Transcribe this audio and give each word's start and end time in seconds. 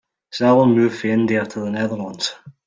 Salim 0.31 0.73
moved 0.73 0.97
from 0.97 1.11
India 1.11 1.45
to 1.45 1.59
the 1.59 1.69
Netherlands. 1.69 2.33